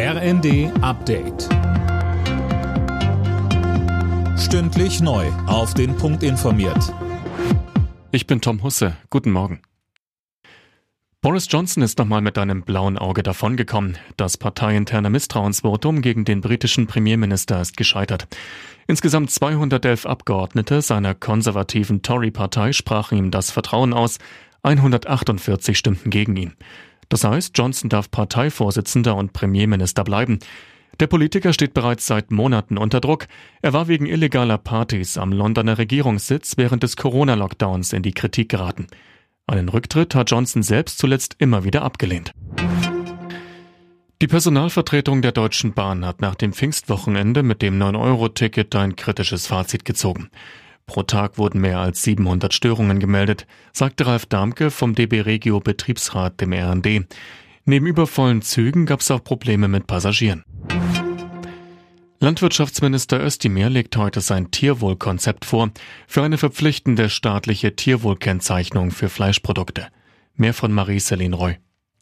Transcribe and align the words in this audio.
RND 0.00 0.70
Update. 0.80 1.48
Stündlich 4.38 5.00
neu. 5.00 5.26
Auf 5.48 5.74
den 5.74 5.96
Punkt 5.96 6.22
informiert. 6.22 6.94
Ich 8.12 8.28
bin 8.28 8.40
Tom 8.40 8.62
Husse. 8.62 8.96
Guten 9.10 9.32
Morgen. 9.32 9.60
Boris 11.20 11.48
Johnson 11.50 11.82
ist 11.82 11.98
nochmal 11.98 12.20
mit 12.20 12.38
einem 12.38 12.62
blauen 12.62 12.96
Auge 12.96 13.24
davongekommen. 13.24 13.98
Das 14.16 14.36
parteiinterne 14.36 15.10
Misstrauensvotum 15.10 16.00
gegen 16.00 16.24
den 16.24 16.42
britischen 16.42 16.86
Premierminister 16.86 17.60
ist 17.60 17.76
gescheitert. 17.76 18.28
Insgesamt 18.86 19.32
211 19.32 20.06
Abgeordnete 20.06 20.80
seiner 20.80 21.16
konservativen 21.16 22.02
Tory-Partei 22.02 22.72
sprachen 22.72 23.18
ihm 23.18 23.30
das 23.32 23.50
Vertrauen 23.50 23.92
aus. 23.92 24.18
148 24.62 25.76
stimmten 25.76 26.10
gegen 26.10 26.36
ihn. 26.36 26.54
Das 27.08 27.24
heißt, 27.24 27.56
Johnson 27.56 27.88
darf 27.88 28.10
Parteivorsitzender 28.10 29.16
und 29.16 29.32
Premierminister 29.32 30.04
bleiben. 30.04 30.38
Der 31.00 31.06
Politiker 31.06 31.52
steht 31.52 31.74
bereits 31.74 32.06
seit 32.06 32.32
Monaten 32.32 32.76
unter 32.76 33.00
Druck. 33.00 33.28
Er 33.62 33.72
war 33.72 33.88
wegen 33.88 34.06
illegaler 34.06 34.58
Partys 34.58 35.16
am 35.16 35.32
Londoner 35.32 35.78
Regierungssitz 35.78 36.56
während 36.56 36.82
des 36.82 36.96
Corona-Lockdowns 36.96 37.92
in 37.92 38.02
die 38.02 38.12
Kritik 38.12 38.48
geraten. 38.48 38.88
Einen 39.46 39.68
Rücktritt 39.68 40.14
hat 40.14 40.30
Johnson 40.30 40.62
selbst 40.62 40.98
zuletzt 40.98 41.36
immer 41.38 41.64
wieder 41.64 41.82
abgelehnt. 41.82 42.32
Die 44.20 44.26
Personalvertretung 44.26 45.22
der 45.22 45.30
Deutschen 45.30 45.74
Bahn 45.74 46.04
hat 46.04 46.20
nach 46.20 46.34
dem 46.34 46.52
Pfingstwochenende 46.52 47.44
mit 47.44 47.62
dem 47.62 47.80
9-Euro-Ticket 47.80 48.74
ein 48.74 48.96
kritisches 48.96 49.46
Fazit 49.46 49.84
gezogen. 49.84 50.28
Pro 50.88 51.02
Tag 51.02 51.38
wurden 51.38 51.60
mehr 51.60 51.78
als 51.78 52.02
700 52.02 52.52
Störungen 52.52 52.98
gemeldet, 52.98 53.46
sagte 53.72 54.06
Ralf 54.06 54.26
Darmke 54.26 54.70
vom 54.72 54.94
DB 54.94 55.20
Regio 55.20 55.60
Betriebsrat 55.60 56.40
dem 56.40 56.52
RND. 56.52 57.06
Neben 57.66 57.86
übervollen 57.86 58.40
Zügen 58.42 58.86
gab 58.86 59.00
es 59.00 59.10
auch 59.10 59.22
Probleme 59.22 59.68
mit 59.68 59.86
Passagieren. 59.86 60.42
Landwirtschaftsminister 62.20 63.22
Özdemir 63.22 63.68
legt 63.68 63.96
heute 63.96 64.22
sein 64.22 64.50
Tierwohlkonzept 64.50 65.44
vor 65.44 65.70
für 66.08 66.22
eine 66.22 66.38
verpflichtende 66.38 67.10
staatliche 67.10 67.76
Tierwohlkennzeichnung 67.76 68.90
für 68.90 69.10
Fleischprodukte. 69.10 69.88
Mehr 70.34 70.54
von 70.54 70.72
Marie-Céline 70.72 71.34
Roy. 71.34 71.58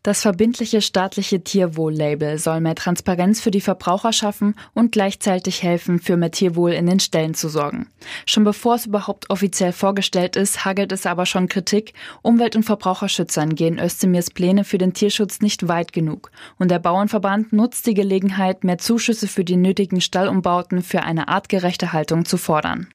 Das 0.07 0.23
verbindliche 0.23 0.83
staatliche 0.83 1.43
Tierwohl-Label 1.43 2.39
soll 2.39 2.61
mehr 2.61 2.77
Transparenz 2.77 3.41
für 3.41 3.51
die 3.51 3.61
Verbraucher 3.61 4.13
schaffen 4.13 4.55
und 4.73 4.93
gleichzeitig 4.93 5.65
helfen, 5.65 5.99
für 5.99 6.17
mehr 6.17 6.31
Tierwohl 6.31 6.71
in 6.75 6.87
den 6.87 7.01
Ställen 7.01 7.35
zu 7.35 7.49
sorgen. 7.49 7.89
Schon 8.25 8.45
bevor 8.45 8.77
es 8.77 8.87
überhaupt 8.87 9.29
offiziell 9.31 9.73
vorgestellt 9.73 10.37
ist, 10.37 10.65
hagelt 10.65 10.93
es 10.93 11.07
aber 11.07 11.27
schon 11.27 11.49
Kritik. 11.49 11.93
Umwelt- 12.23 12.55
und 12.55 12.63
Verbraucherschützern 12.63 13.57
gehen 13.57 13.81
Özdemirs 13.81 14.31
Pläne 14.31 14.63
für 14.63 14.79
den 14.79 14.95
Tierschutz 14.95 15.41
nicht 15.41 15.67
weit 15.67 15.93
genug. 15.93 16.31
Und 16.57 16.71
der 16.71 16.79
Bauernverband 16.79 17.53
nutzt 17.53 17.85
die 17.89 17.95
Gelegenheit, 17.95 18.63
mehr 18.63 18.79
Zuschüsse 18.79 19.27
für 19.27 19.43
die 19.43 19.57
nötigen 19.57 20.01
Stallumbauten 20.01 20.85
für 20.85 21.03
eine 21.03 21.27
artgerechte 21.27 21.93
Haltung 21.93 22.25
zu 22.25 22.37
fordern. 22.37 22.87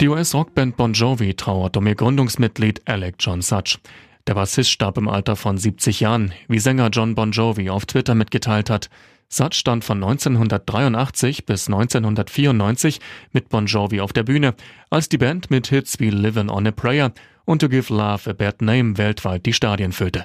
Die 0.00 0.08
US-Rockband 0.08 0.74
Bon 0.78 0.94
Jovi 0.94 1.34
trauert 1.34 1.76
um 1.76 1.86
ihr 1.86 1.96
Gründungsmitglied 1.96 2.80
Alec 2.86 3.16
John 3.18 3.42
Such. 3.42 3.78
Der 4.28 4.34
Bassist 4.34 4.70
starb 4.70 4.98
im 4.98 5.08
Alter 5.08 5.36
von 5.36 5.56
70 5.56 6.00
Jahren, 6.00 6.34
wie 6.48 6.58
Sänger 6.58 6.90
John 6.92 7.14
Bon 7.14 7.30
Jovi 7.30 7.70
auf 7.70 7.86
Twitter 7.86 8.14
mitgeteilt 8.14 8.68
hat. 8.68 8.90
Such 9.30 9.54
stand 9.54 9.84
von 9.84 10.04
1983 10.04 11.46
bis 11.46 11.66
1994 11.66 13.00
mit 13.32 13.48
Bon 13.48 13.64
Jovi 13.64 14.02
auf 14.02 14.12
der 14.12 14.24
Bühne, 14.24 14.54
als 14.90 15.08
die 15.08 15.16
Band 15.16 15.50
mit 15.50 15.68
Hits 15.68 15.98
wie 15.98 16.10
Livin' 16.10 16.50
on 16.50 16.66
a 16.66 16.72
Prayer 16.72 17.12
und 17.46 17.60
To 17.60 17.70
Give 17.70 17.90
Love 17.90 18.28
a 18.28 18.34
Bad 18.34 18.60
Name 18.60 18.98
weltweit 18.98 19.46
die 19.46 19.54
Stadien 19.54 19.92
füllte. 19.92 20.24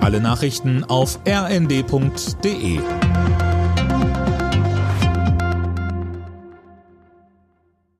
Alle 0.00 0.22
Nachrichten 0.22 0.82
auf 0.84 1.18
rnd.de 1.28 2.80